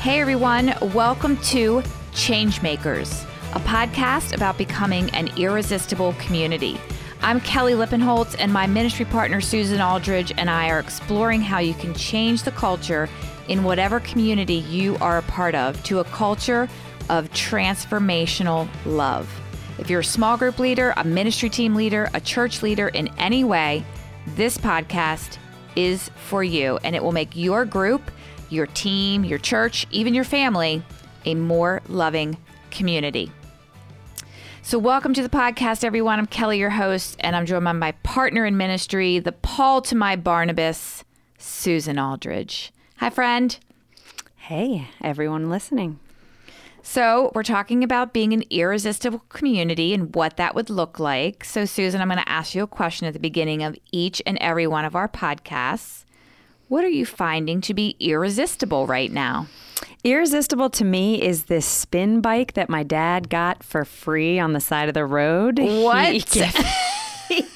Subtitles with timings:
[0.00, 1.82] Hey everyone, welcome to
[2.12, 3.22] Changemakers,
[3.54, 6.80] a podcast about becoming an irresistible community.
[7.20, 11.74] I'm Kelly Lippenholtz, and my ministry partner Susan Aldridge and I are exploring how you
[11.74, 13.10] can change the culture
[13.48, 16.66] in whatever community you are a part of to a culture
[17.10, 19.30] of transformational love.
[19.78, 23.44] If you're a small group leader, a ministry team leader, a church leader in any
[23.44, 23.84] way,
[24.28, 25.36] this podcast
[25.76, 28.10] is for you, and it will make your group,
[28.50, 30.82] your team, your church, even your family
[31.24, 32.36] a more loving
[32.70, 33.32] community.
[34.62, 36.18] So, welcome to the podcast, everyone.
[36.18, 39.96] I'm Kelly, your host, and I'm joined by my partner in ministry, the Paul to
[39.96, 41.02] my Barnabas,
[41.38, 42.72] Susan Aldridge.
[42.98, 43.58] Hi, friend.
[44.36, 45.98] Hey, everyone listening.
[46.82, 51.42] So, we're talking about being an irresistible community and what that would look like.
[51.44, 54.38] So, Susan, I'm going to ask you a question at the beginning of each and
[54.40, 56.04] every one of our podcasts.
[56.70, 59.48] What are you finding to be irresistible right now?
[60.04, 64.60] Irresistible to me is this spin bike that my dad got for free on the
[64.60, 65.58] side of the road.
[65.58, 66.14] What?
[67.30, 67.46] He, he,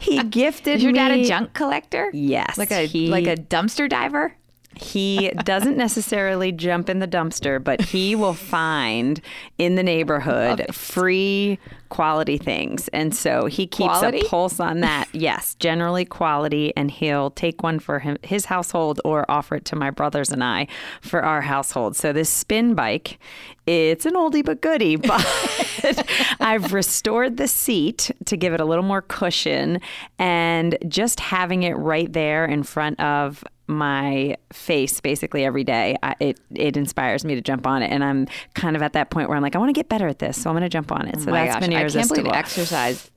[0.00, 0.98] he gifted Is your me.
[0.98, 2.10] dad a junk collector?
[2.12, 4.34] Yes, Like a he- like a dumpster diver?
[4.80, 9.20] He doesn't necessarily jump in the dumpster, but he will find
[9.58, 11.58] in the neighborhood free
[11.90, 12.88] quality things.
[12.88, 14.20] And so he keeps Quality?
[14.20, 15.08] a pulse on that.
[15.12, 16.72] yes, generally quality.
[16.76, 20.42] And he'll take one for him, his household or offer it to my brothers and
[20.42, 20.66] I
[21.02, 21.96] for our household.
[21.96, 23.18] So this spin bike,
[23.66, 26.08] it's an oldie but goodie, but
[26.40, 29.80] I've restored the seat to give it a little more cushion.
[30.18, 35.96] And just having it right there in front of my face basically every day.
[36.02, 39.10] I, it it inspires me to jump on it, and I'm kind of at that
[39.10, 40.68] point where I'm like, I want to get better at this, so I'm going to
[40.68, 41.20] jump on it.
[41.20, 42.22] so Oh my that's gosh, been I can't irresistible.
[42.24, 43.10] believe exercise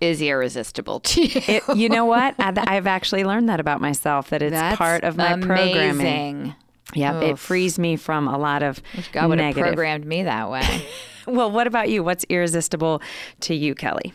[0.00, 1.40] is irresistible to you.
[1.46, 2.34] It- you know what?
[2.38, 4.30] I, I've actually learned that about myself.
[4.30, 5.90] That it's That's part of my programming.
[6.00, 6.54] amazing.
[6.94, 10.86] Yep, it frees me from a lot of God would have programmed me that way.
[11.24, 12.02] Well, what about you?
[12.02, 13.00] What's irresistible
[13.42, 14.12] to you, Kelly?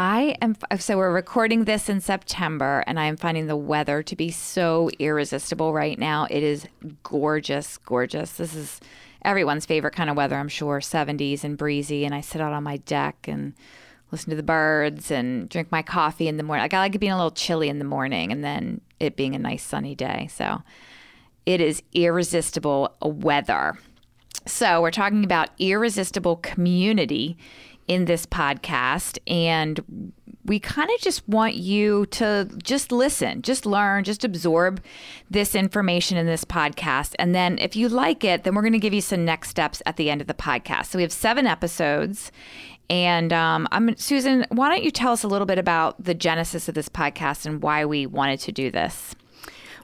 [0.00, 4.14] I am so we're recording this in September and I am finding the weather to
[4.14, 6.28] be so irresistible right now.
[6.30, 6.68] It is
[7.02, 8.30] gorgeous, gorgeous.
[8.34, 8.80] This is
[9.24, 12.62] everyone's favorite kind of weather, I'm sure, 70s and breezy and I sit out on
[12.62, 13.54] my deck and
[14.12, 16.68] listen to the birds and drink my coffee in the morning.
[16.72, 19.40] I like it being a little chilly in the morning and then it being a
[19.40, 20.28] nice sunny day.
[20.30, 20.62] So
[21.44, 23.76] it is irresistible weather.
[24.46, 27.36] So, we're talking about irresistible community
[27.88, 29.18] in this podcast.
[29.26, 30.12] And
[30.44, 34.82] we kind of just want you to just listen, just learn, just absorb
[35.30, 37.14] this information in this podcast.
[37.18, 39.82] And then, if you like it, then we're going to give you some next steps
[39.84, 40.86] at the end of the podcast.
[40.86, 42.32] So, we have seven episodes.
[42.90, 44.46] And um, I'm Susan.
[44.50, 47.62] Why don't you tell us a little bit about the genesis of this podcast and
[47.62, 49.14] why we wanted to do this?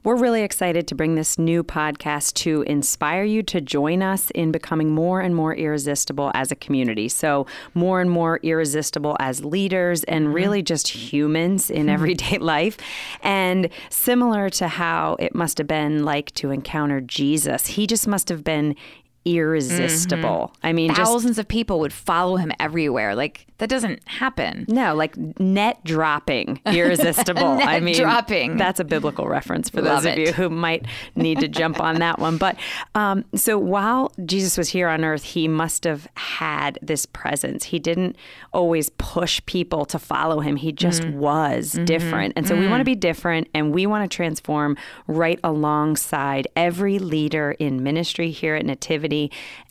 [0.05, 4.53] We're really excited to bring this new podcast to inspire you to join us in
[4.53, 7.09] becoming more and more irresistible as a community.
[7.09, 10.35] So, more and more irresistible as leaders and mm-hmm.
[10.35, 11.89] really just humans in mm-hmm.
[11.89, 12.77] everyday life.
[13.23, 18.29] And similar to how it must have been like to encounter Jesus, he just must
[18.29, 18.77] have been
[19.25, 20.53] irresistible.
[20.63, 23.15] I mean, just Thousands of people would follow him everywhere.
[23.15, 24.65] Like that doesn't happen.
[24.69, 27.57] No, like net dropping, irresistible.
[27.57, 28.57] Net I mean, dropping.
[28.57, 31.97] That's a biblical reference for Love those of you who might need to jump on
[32.01, 32.37] that one.
[32.39, 32.57] But
[32.95, 37.65] um, so while Jesus was here on earth, he must have had this presence.
[37.65, 38.17] He didn't
[38.53, 40.57] always push people to follow him.
[40.57, 41.19] He just Mm-hmm.
[41.19, 42.35] was different.
[42.37, 44.77] And so we want to be different and we want to transform
[45.09, 49.14] right alongside every leader in ministry here at Nativity.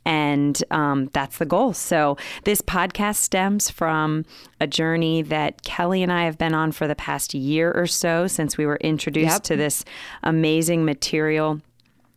[0.06, 1.74] And um, that's the goal.
[1.74, 4.26] So this podcast stems from
[4.60, 8.28] a journey that Kelly and I have been on for the past year or so
[8.28, 9.44] since we were introduced Yep.
[9.44, 9.86] to this
[10.24, 11.62] amazing material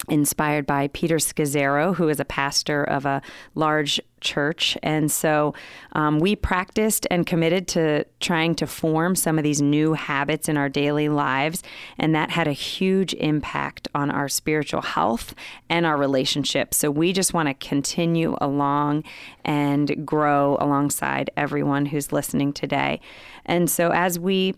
[0.08, 3.22] inspired by Peter Scazzero, who is a pastor of a
[3.54, 4.76] large church.
[4.82, 5.54] And so
[5.92, 10.56] um, we practiced and committed to trying to form some of these new habits in
[10.56, 11.62] our daily lives.
[11.96, 15.34] And that had a huge impact on our spiritual health
[15.70, 16.76] and our relationships.
[16.76, 19.04] So we just want to continue along
[19.44, 23.00] and grow alongside everyone who's listening today.
[23.44, 24.54] And so as we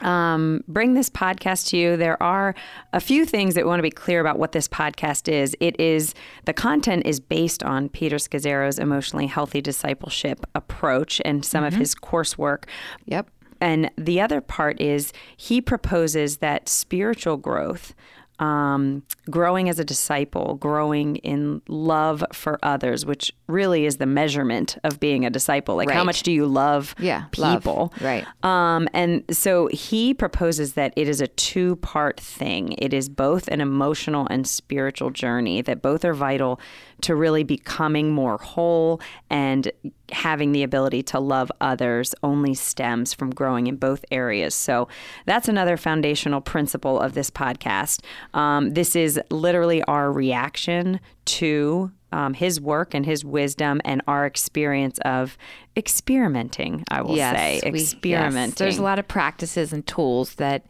[0.00, 2.54] um, bring this podcast to you, there are
[2.92, 5.56] a few things that we want to be clear about what this podcast is.
[5.60, 6.14] It is
[6.44, 11.94] the content is based on Peter Scazzero's emotionally healthy discipleship approach and some of his
[11.94, 12.64] coursework.
[13.06, 13.30] Yep.
[13.60, 17.94] And the other part is he proposes that spiritual growth
[18.38, 24.76] um, growing as a disciple, growing in love for others, which really is the measurement
[24.84, 25.76] of being a disciple.
[25.76, 27.58] Like, how much do you love Yeah, love.
[27.62, 27.92] people?
[28.00, 28.26] Right.
[28.44, 32.72] Um, and so he proposes that it is a two part thing.
[32.78, 36.60] It is both an emotional and spiritual journey, that both are vital
[37.02, 39.00] to really becoming more whole
[39.30, 39.70] and
[40.12, 44.54] having the ability to love others only stems from growing in both areas.
[44.54, 44.88] So
[45.26, 48.00] that's another foundational principle of this podcast.
[48.36, 54.26] Um, this is literally our reaction to um, his work and his wisdom and our
[54.26, 55.36] experience of
[55.76, 57.60] experimenting, I will say.
[57.64, 58.50] we- experimenting.
[58.50, 58.58] yes.
[58.58, 60.66] There's a lot of practices and tools that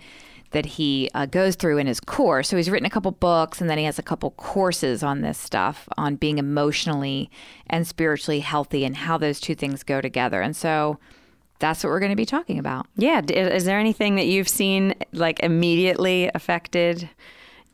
[0.52, 2.48] that he uh, goes through in his course.
[2.48, 5.36] So he's written a couple books, and then he has a couple courses on this
[5.36, 7.28] stuff on being emotionally
[7.66, 10.40] and spiritually healthy and how those two things go together.
[10.40, 10.98] And so
[11.58, 12.86] that's what we're going to be talking about.
[12.96, 13.22] Yeah.
[13.28, 17.10] Is there anything that you've seen like immediately affected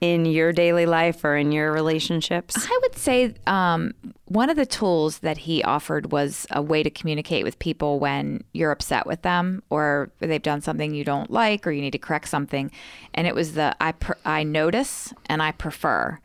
[0.02, 2.56] in your daily life or in your relationships?
[2.58, 3.94] I would say um,
[4.24, 8.42] one of the tools that he offered was a way to communicate with people when
[8.52, 11.98] you're upset with them or they've done something you don't like or you need to
[11.98, 12.72] correct something.
[13.14, 13.94] And it was the I,
[14.24, 16.18] I notice and I prefer.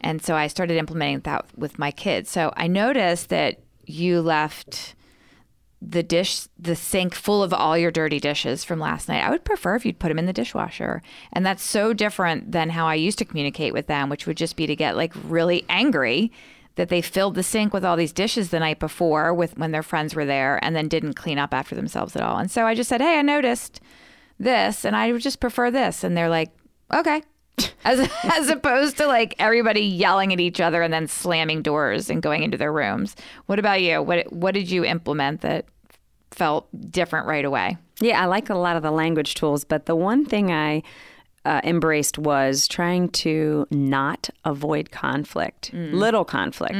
[0.00, 2.30] And so I started implementing that with my kids.
[2.30, 4.96] So I noticed that you left
[5.82, 9.24] the dish, the sink full of all your dirty dishes from last night.
[9.24, 11.02] I would prefer if you'd put them in the dishwasher.
[11.32, 14.56] And that's so different than how I used to communicate with them, which would just
[14.56, 16.30] be to get like really angry
[16.76, 19.82] that they filled the sink with all these dishes the night before with when their
[19.82, 22.38] friends were there and then didn't clean up after themselves at all.
[22.38, 23.80] And so I just said, "Hey, I noticed
[24.38, 26.50] this and I would just prefer this." And they're like,
[26.92, 27.22] "Okay."
[27.84, 32.22] As as opposed to like everybody yelling at each other and then slamming doors and
[32.22, 33.16] going into their rooms.
[33.46, 34.02] What about you?
[34.02, 35.64] What what did you implement that
[36.30, 37.76] felt different right away?
[38.00, 40.82] Yeah, I like a lot of the language tools, but the one thing I
[41.46, 46.74] uh, embraced was trying to not avoid conflict, little conflict,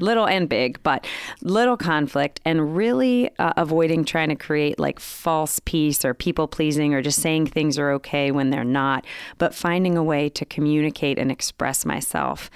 [0.00, 1.06] little and big, but
[1.42, 6.94] little conflict, and really uh, avoiding trying to create like false peace or people pleasing
[6.94, 9.04] or just saying things are okay when they're not,
[9.38, 12.50] but finding a way to communicate and express myself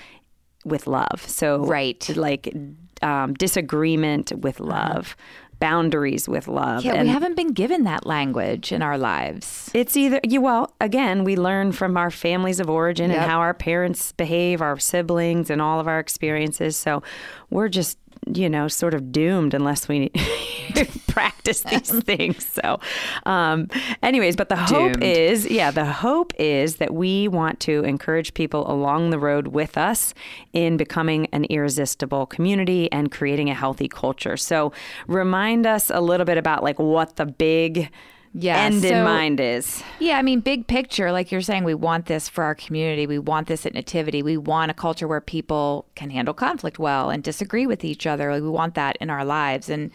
[0.64, 1.22] with love.
[1.26, 2.08] So, Right.
[2.16, 2.54] like
[3.02, 5.16] um, disagreement with love.
[5.60, 6.84] Boundaries with love.
[6.84, 9.70] Yeah, and- we haven't been given that language in our lives.
[9.74, 13.20] it's either you well again we learn from our families of origin Yep.
[13.20, 16.76] and how our parents behave, our siblings, and all of our experiences.
[16.76, 17.02] So
[17.50, 20.10] we're just you know sort of doomed unless we
[21.08, 22.46] practice these things.
[22.46, 22.80] So,
[23.26, 23.68] um,
[24.02, 25.04] anyways, but the hope Doomed.
[25.04, 29.76] is yeah, the hope is that we want to encourage people along the road with
[29.76, 30.14] us
[30.52, 34.36] in becoming an irresistible community and creating a healthy culture.
[34.36, 34.72] So
[35.06, 37.90] remind us a little bit about like what the big
[38.32, 39.82] Yeah, end in mind is.
[39.98, 43.06] Yeah, I mean, big picture, like you're saying, we want this for our community.
[43.06, 44.22] We want this at Nativity.
[44.22, 48.32] We want a culture where people can handle conflict well and disagree with each other.
[48.32, 49.68] Like we want that in our lives.
[49.68, 49.90] And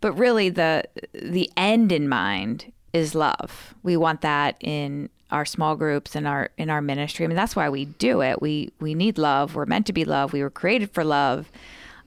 [0.00, 3.74] but really, the the end in mind is love.
[3.84, 7.24] We want that in our small groups and our in our ministry.
[7.24, 8.42] I mean, that's why we do it.
[8.42, 9.54] We we need love.
[9.54, 10.32] We're meant to be love.
[10.32, 11.50] We were created for love.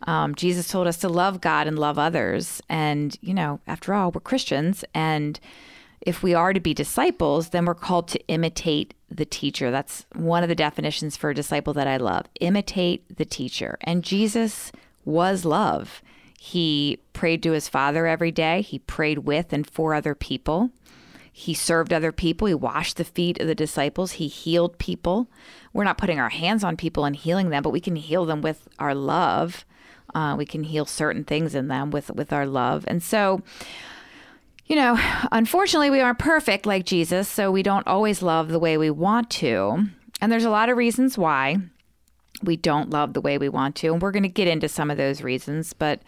[0.04, 2.62] Um, Jesus told us to love God and love others.
[2.70, 4.84] And, you know, after all, we're Christians.
[4.94, 5.40] And
[6.02, 9.72] if we are to be disciples, then we're called to imitate the teacher.
[9.72, 13.78] That's one of the definitions for a disciple that I love imitate the teacher.
[13.82, 14.72] And Jesus
[15.04, 16.02] was love.
[16.40, 20.72] He prayed to his Father every day, he prayed with and for other people.
[21.32, 22.48] He served other people.
[22.48, 24.14] He washed the feet of the disciples.
[24.14, 25.30] He healed people.
[25.72, 28.42] We're not putting our hands on people and healing them, but we can heal them
[28.42, 29.64] with our love.
[30.16, 32.86] Uh, we can heal certain things in them with with our love.
[32.88, 33.42] And so,
[34.66, 34.98] you know,
[35.32, 39.30] unfortunately, we aren't perfect like Jesus, so we don't always love the way we want
[39.32, 39.86] to.
[40.22, 41.58] And there's a lot of reasons why
[42.44, 44.92] we don't love the way we want to, and we're going to get into some
[44.92, 46.02] of those reasons, but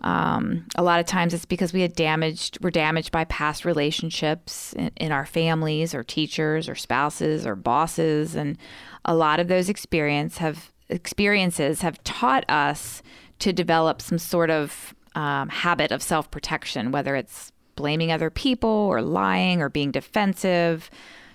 [0.00, 4.72] um, a lot of times it's because we had damaged, we're damaged by past relationships
[4.74, 8.34] in, in our families or teachers or spouses or bosses.
[8.36, 8.56] And
[9.04, 13.02] a lot of those experience have experiences have taught us
[13.40, 18.68] to develop some sort of um, habit of self protection, whether it's blaming other people
[18.68, 20.90] or lying or being defensive,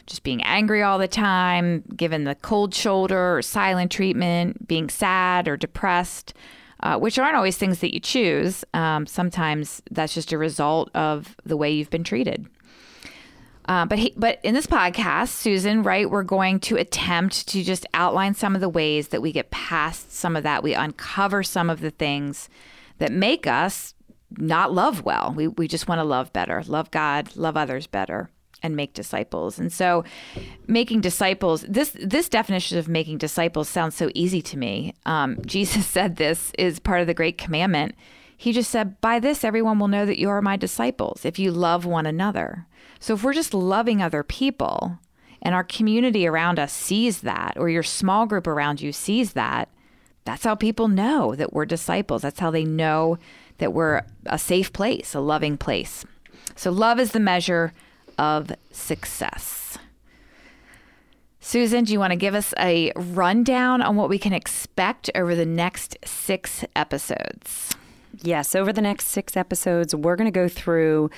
[0.06, 5.48] just being angry all the time, given the cold shoulder or silent treatment, being sad
[5.48, 6.34] or depressed
[6.84, 8.64] uh, which aren't always things that you choose.
[8.74, 12.46] Um, sometimes that's just a result of the way you've been treated.
[13.66, 17.86] Uh, but he, but in this podcast, Susan, right, we're going to attempt to just
[17.94, 20.64] outline some of the ways that we get past some of that.
[20.64, 22.50] We uncover some of the things
[22.98, 23.94] that make us
[24.38, 25.34] not love well.
[25.36, 28.30] We we just want to love better, love God, love others better.
[28.66, 29.60] and make disciples.
[29.60, 30.06] And so,
[30.68, 34.94] making disciples this this definition of making disciples sounds so easy to me.
[35.06, 37.96] Um, Jesus said this is part of the great commandment.
[38.38, 41.52] He just said, "By this, everyone will know that you are my disciples if you
[41.52, 42.66] love one another."
[43.04, 44.98] So, if we're just loving other people,
[45.42, 49.68] and our community around us sees that, or your small group around you sees that,
[50.24, 52.22] that's how people know that we're disciples.
[52.22, 53.18] That's how they know
[53.58, 56.06] that we're a safe place, a loving place.
[56.56, 57.74] So, love is the measure
[58.18, 59.78] of success.
[61.42, 65.36] Susan, do you want to give us a rundown on what we can expect over
[65.36, 67.76] the next six episodes?
[68.22, 71.10] Yes, over the next six episodes, we're going to go through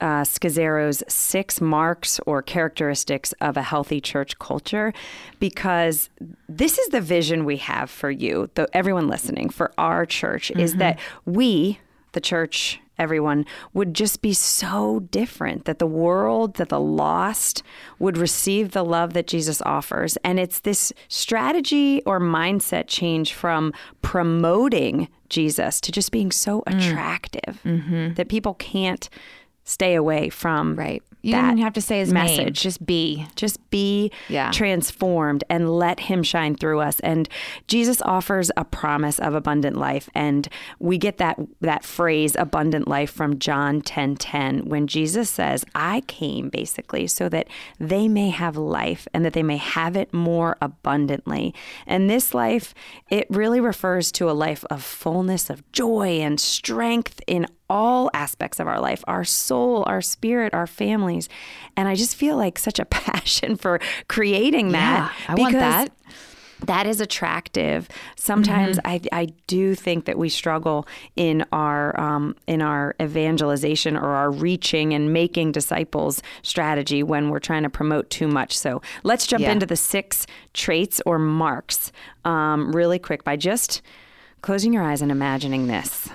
[0.00, 4.92] uh, six marks or characteristics of a healthy church culture
[5.40, 6.10] because
[6.48, 10.60] this is the vision we have for you, the, everyone listening, for our church, mm-hmm.
[10.60, 11.80] is that we,
[12.12, 17.62] the church, everyone would just be so different that the world that the lost
[17.98, 23.72] would receive the love that Jesus offers and it's this strategy or mindset change from
[24.02, 26.74] promoting Jesus to just being so mm.
[26.74, 28.14] attractive mm-hmm.
[28.14, 29.08] that people can't
[29.66, 31.02] stay away from right.
[31.26, 32.38] You didn't have to say his message.
[32.38, 32.52] Name.
[32.52, 33.26] Just be.
[33.34, 34.52] Just be yeah.
[34.52, 37.00] transformed and let him shine through us.
[37.00, 37.28] And
[37.66, 40.08] Jesus offers a promise of abundant life.
[40.14, 45.64] And we get that that phrase abundant life from John 10 10 when Jesus says,
[45.74, 47.48] I came basically so that
[47.80, 51.54] they may have life and that they may have it more abundantly.
[51.88, 52.72] And this life,
[53.10, 58.60] it really refers to a life of fullness of joy and strength in all aspects
[58.60, 61.28] of our life our soul, our spirit, our families.
[61.76, 65.12] And I just feel like such a passion for creating that.
[65.28, 65.92] Yeah, I want that
[66.64, 67.88] that is attractive.
[68.16, 69.08] Sometimes mm-hmm.
[69.14, 74.30] I, I do think that we struggle in our um, in our evangelization or our
[74.30, 78.56] reaching and making disciples strategy when we're trying to promote too much.
[78.56, 79.52] So let's jump yeah.
[79.52, 81.92] into the six traits or marks
[82.24, 83.82] um, really quick by just
[84.42, 86.08] closing your eyes and imagining this.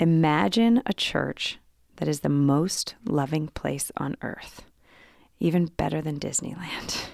[0.00, 1.58] Imagine a church
[1.96, 4.62] that is the most loving place on earth,
[5.38, 7.04] even better than Disneyland,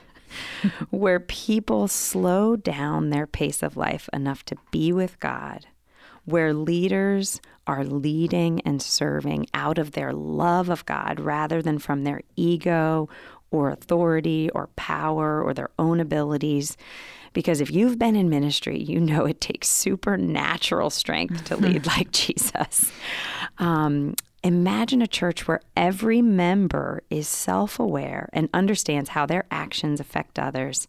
[0.90, 5.66] where people slow down their pace of life enough to be with God,
[6.26, 12.04] where leaders are leading and serving out of their love of God rather than from
[12.04, 13.08] their ego
[13.50, 16.76] or authority or power or their own abilities.
[17.36, 22.10] Because if you've been in ministry, you know it takes supernatural strength to lead like
[22.10, 22.90] Jesus.
[23.58, 30.00] Um, imagine a church where every member is self aware and understands how their actions
[30.00, 30.88] affect others.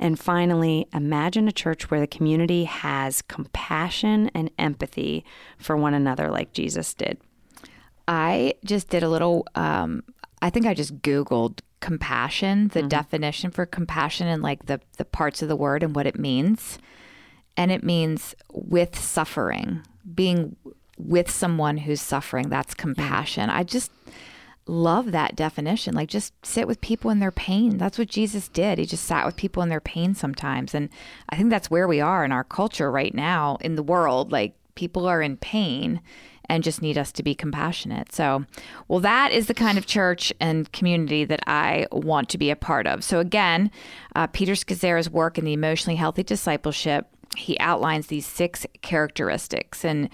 [0.00, 5.24] And finally, imagine a church where the community has compassion and empathy
[5.58, 7.20] for one another like Jesus did.
[8.08, 10.02] I just did a little, um,
[10.42, 12.88] I think I just Googled compassion, the mm-hmm.
[12.88, 16.78] definition for compassion and like the, the parts of the word and what it means.
[17.54, 19.82] And it means with suffering,
[20.14, 20.56] being
[20.96, 22.48] with someone who's suffering.
[22.48, 23.50] That's compassion.
[23.50, 23.92] I just
[24.66, 25.94] love that definition.
[25.94, 27.76] Like just sit with people in their pain.
[27.76, 28.78] That's what Jesus did.
[28.78, 30.74] He just sat with people in their pain sometimes.
[30.74, 30.88] And
[31.28, 34.32] I think that's where we are in our culture right now in the world.
[34.32, 36.00] Like people are in pain
[36.52, 38.12] and just need us to be compassionate.
[38.12, 38.44] So,
[38.86, 42.56] well, that is the kind of church and community that I want to be a
[42.56, 43.02] part of.
[43.02, 43.70] So, again,
[44.14, 47.06] uh, Peter Scazzero's work in the emotionally healthy discipleship,
[47.38, 49.82] he outlines these six characteristics.
[49.82, 50.10] And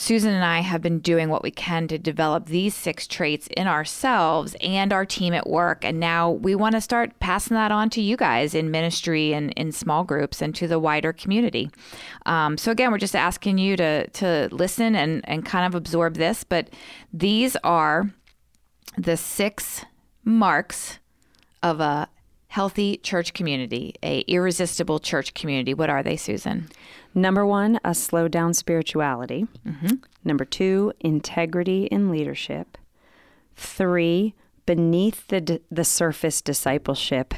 [0.00, 3.66] Susan and I have been doing what we can to develop these six traits in
[3.66, 5.84] ourselves and our team at work.
[5.84, 9.52] And now we want to start passing that on to you guys in ministry and
[9.58, 11.70] in small groups and to the wider community.
[12.24, 16.14] Um, so, again, we're just asking you to, to listen and, and kind of absorb
[16.14, 16.44] this.
[16.44, 16.70] But
[17.12, 18.10] these are
[18.96, 19.84] the six
[20.24, 20.98] marks
[21.62, 22.08] of a
[22.50, 25.72] healthy church community, a irresistible church community.
[25.72, 26.68] What are they, Susan?
[27.14, 29.46] Number one, a slow down spirituality.
[29.64, 29.94] Mm-hmm.
[30.24, 32.76] Number two, integrity in leadership.
[33.54, 34.34] Three,
[34.66, 37.34] beneath the the surface discipleship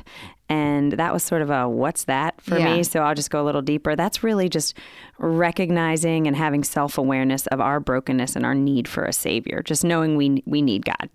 [0.48, 2.74] and that was sort of a what's that for yeah.
[2.76, 4.76] me so i'll just go a little deeper that's really just
[5.18, 10.16] recognizing and having self-awareness of our brokenness and our need for a savior just knowing
[10.16, 11.08] we we need god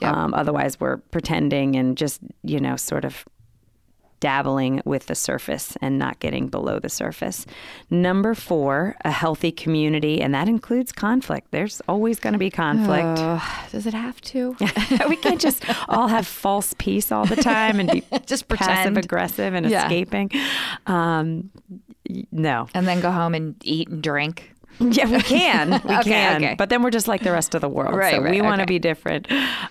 [0.00, 0.14] yep.
[0.14, 3.24] um, otherwise we're pretending and just you know sort of
[4.24, 7.44] dabbling with the surface and not getting below the surface.
[7.90, 11.48] Number four, a healthy community, and that includes conflict.
[11.50, 13.18] There's always going to be conflict.
[13.70, 14.56] Does it have to?
[15.10, 19.52] we can't just all have false peace all the time and be just passive aggressive
[19.52, 19.82] and yeah.
[19.82, 20.30] escaping.
[20.86, 21.50] Um,
[22.32, 22.66] no.
[22.72, 24.53] And then go home and eat and drink.
[24.94, 25.70] Yeah, we can.
[25.70, 26.36] We Okay, can.
[26.44, 26.54] okay.
[26.56, 27.94] But then we're just like the rest of the world.
[27.94, 28.74] Right, so right, we want to okay.
[28.74, 29.26] be different.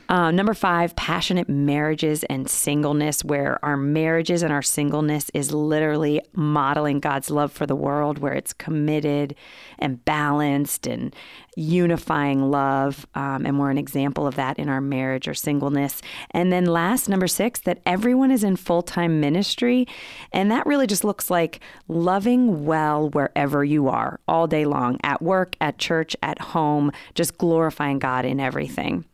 [0.10, 6.22] Uh, number five, passionate marriages and singleness, where our marriages and our singleness is literally
[6.34, 9.36] modeling God's love for the world, where it's committed
[9.80, 11.16] and balanced and
[11.56, 13.06] unifying love.
[13.16, 16.02] Um, and we're an example of that in our marriage or singleness.
[16.32, 19.88] And then last, number six, that everyone is in full time ministry.
[20.32, 25.22] And that really just looks like loving well wherever you are all day long at
[25.22, 29.06] work, at church, at home, just glorifying God in everything.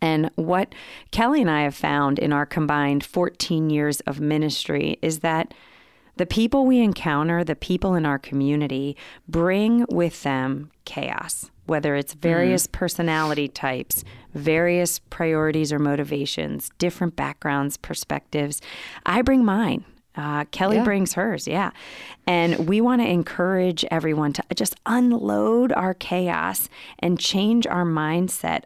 [0.00, 0.74] And what
[1.10, 5.52] Kelly and I have found in our combined 14 years of ministry is that
[6.16, 8.96] the people we encounter, the people in our community,
[9.28, 14.04] bring with them chaos, whether it's various personality types,
[14.34, 18.60] various priorities or motivations, different backgrounds, perspectives.
[19.06, 19.84] I bring mine.
[20.16, 20.84] Uh, Kelly Yeah.
[20.84, 21.70] brings hers, yeah.
[22.26, 26.68] And we want to encourage everyone to just unload our chaos
[27.00, 28.62] and change our mindset,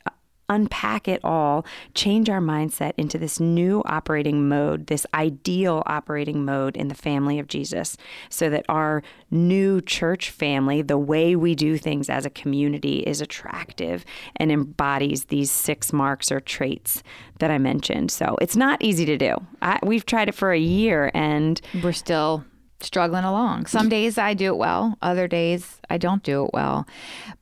[0.48, 1.64] unpack it all,
[1.94, 7.38] change our mindset into this new operating mode, this ideal operating mode in the family
[7.38, 7.96] of Jesus,
[8.28, 13.20] so that our new church family, the way we do things as a community, is
[13.20, 14.04] attractive
[14.36, 17.02] and embodies these six marks or traits
[17.38, 18.10] that I mentioned.
[18.10, 19.36] So it's not easy to do.
[19.62, 22.44] I, we've tried it for a year and We're still
[22.80, 23.66] struggling along.
[23.66, 23.88] Some mm-hmm.
[23.90, 26.86] days I do it well, other days I don't do it well.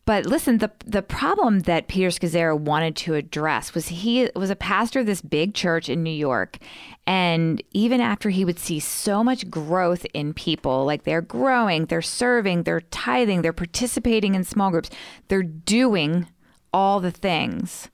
[0.04, 4.56] But listen, the the problem that Peter Scazzero wanted to address was he was a
[4.56, 6.58] pastor of this big church in New York,
[7.06, 12.02] and even after he would see so much growth in people, like they're growing, they're
[12.02, 14.90] serving, they're tithing, they're participating in small groups,
[15.28, 16.28] they're doing
[16.72, 17.88] all the things,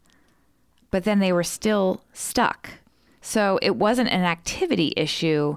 [0.91, 2.71] but then they were still stuck.
[3.21, 5.57] So it wasn't an activity issue,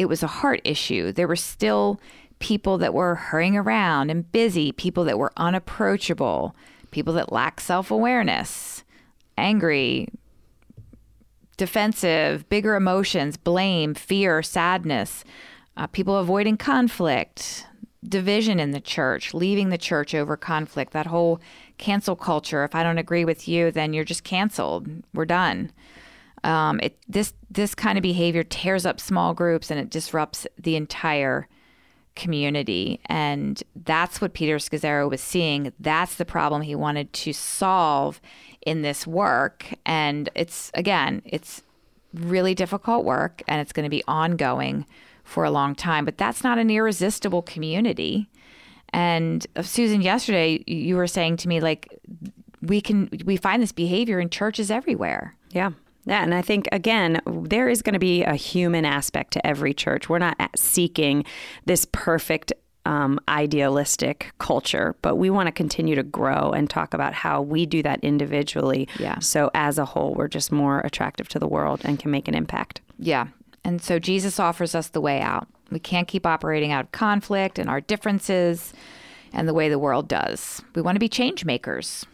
[0.00, 1.12] it was a heart issue.
[1.12, 2.00] There were still
[2.38, 6.56] people that were hurrying around and busy, people that were unapproachable,
[6.90, 8.82] people that lacked self awareness,
[9.36, 10.08] angry,
[11.58, 15.22] defensive, bigger emotions, blame, fear, sadness,
[15.76, 17.66] uh, people avoiding conflict,
[18.02, 21.38] division in the church, leaving the church over conflict, that whole
[21.76, 22.64] cancel culture.
[22.64, 24.88] If I don't agree with you, then you're just canceled.
[25.12, 25.72] We're done.
[26.44, 30.76] Um, it this this kind of behavior tears up small groups and it disrupts the
[30.76, 31.48] entire
[32.16, 35.72] community, and that's what Peter Scazzero was seeing.
[35.78, 38.20] That's the problem he wanted to solve
[38.66, 41.62] in this work, and it's again, it's
[42.14, 44.86] really difficult work, and it's going to be ongoing
[45.24, 46.04] for a long time.
[46.04, 48.28] But that's not an irresistible community.
[48.92, 52.00] And uh, Susan, yesterday you were saying to me like
[52.60, 55.36] we can we find this behavior in churches everywhere.
[55.50, 55.70] Yeah.
[56.04, 59.74] Yeah, and I think again, there is going to be a human aspect to every
[59.74, 60.08] church.
[60.08, 61.24] We're not seeking
[61.66, 62.52] this perfect,
[62.86, 67.66] um, idealistic culture, but we want to continue to grow and talk about how we
[67.66, 68.88] do that individually.
[68.98, 69.18] Yeah.
[69.18, 72.34] So as a whole, we're just more attractive to the world and can make an
[72.34, 72.80] impact.
[72.98, 73.28] Yeah.
[73.62, 75.48] And so Jesus offers us the way out.
[75.70, 78.72] We can't keep operating out of conflict and our differences
[79.32, 80.62] and the way the world does.
[80.74, 82.06] We want to be change makers.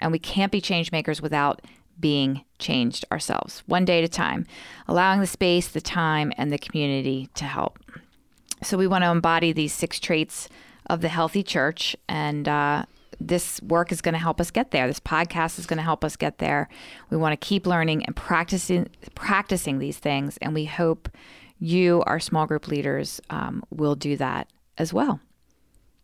[0.00, 1.60] And we can't be change makers without
[1.98, 4.46] being changed ourselves, one day at a time,
[4.88, 7.78] allowing the space, the time, and the community to help.
[8.62, 10.48] So we want to embody these six traits
[10.86, 12.86] of the healthy church, and uh,
[13.20, 14.86] this work is going to help us get there.
[14.86, 16.68] This podcast is going to help us get there.
[17.10, 21.08] We want to keep learning and practicing practicing these things, and we hope
[21.58, 25.20] you, our small group leaders, um, will do that as well.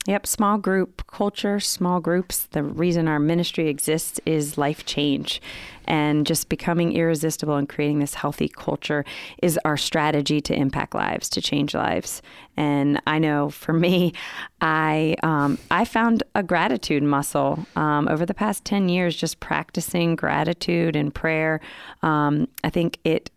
[0.04, 2.48] Yep, small group culture, small groups.
[2.50, 5.40] The reason our ministry exists is life change.
[5.84, 9.04] And just becoming irresistible and creating this healthy culture
[9.42, 12.20] is our strategy to impact lives, to change lives.
[12.56, 14.12] And I know for me,
[14.60, 20.16] I um, I found a gratitude muscle um, over the past ten years, just practicing
[20.16, 21.60] gratitude and prayer.
[22.02, 23.30] Um, I think it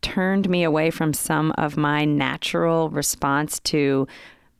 [0.00, 4.06] turned me away from some of my natural response to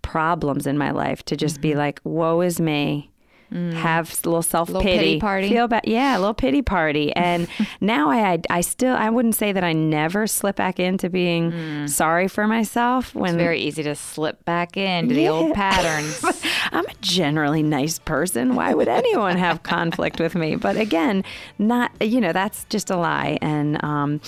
[0.09, 1.79] problems in my life to just be mm-hmm.
[1.79, 3.11] like, woe is me.
[3.53, 3.73] Mm.
[3.73, 5.49] Have a little self pity party.
[5.49, 7.49] feel bad, yeah, a little pity party, and
[7.81, 11.53] now I, I, I still, I wouldn't say that I never slip back into being
[11.53, 11.89] mm.
[11.89, 16.23] sorry for myself when It's very easy to slip back into the old patterns.
[16.73, 18.55] I'm a generally nice person.
[18.55, 20.57] Why would anyone have conflict with me?
[20.57, 21.25] But again,
[21.59, 23.39] not you know that's just a lie.
[23.41, 24.21] And um,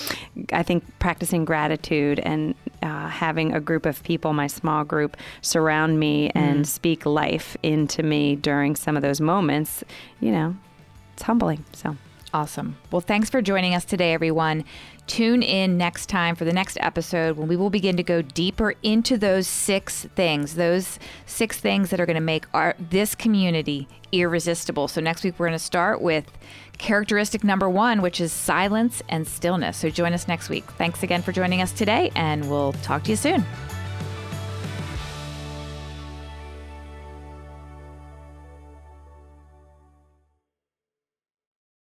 [0.51, 5.99] I think practicing gratitude and uh, having a group of people, my small group, surround
[5.99, 9.83] me and speak life into me during some of those moments,
[10.19, 10.55] you know,
[11.13, 11.63] it's humbling.
[11.73, 11.95] So
[12.33, 12.77] Awesome.
[12.91, 14.63] Well, thanks for joining us today, everyone.
[15.05, 18.73] Tune in next time for the next episode when we will begin to go deeper
[18.83, 23.89] into those six things, those six things that are going to make our this community
[24.13, 24.87] irresistible.
[24.87, 26.31] So next week we're going to start with
[26.77, 29.75] characteristic number 1, which is silence and stillness.
[29.75, 30.63] So join us next week.
[30.77, 33.45] Thanks again for joining us today and we'll talk to you soon.